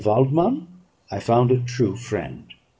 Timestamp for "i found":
1.11-1.51